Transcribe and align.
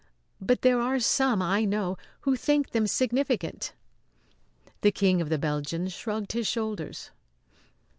But 0.41 0.63
there 0.63 0.81
are 0.81 0.99
some, 0.99 1.43
I 1.43 1.63
know, 1.63 1.95
who 2.21 2.35
think 2.35 2.71
them 2.71 2.87
significant." 2.87 3.73
The 4.81 4.91
King 4.91 5.21
of 5.21 5.29
the 5.29 5.37
Belgians 5.37 5.93
shrugged 5.93 6.31
his 6.31 6.47
shoulders. 6.47 7.11